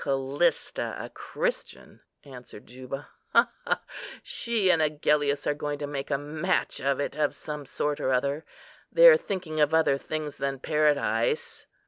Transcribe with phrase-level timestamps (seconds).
[0.03, 3.51] "Callista a Christian!" answered Juba, "ha!
[3.67, 3.81] ha!
[4.23, 8.11] She and Agellius are going to make a match of it, of some sort or
[8.11, 8.43] other.
[8.91, 11.67] They're thinking of other things than paradise."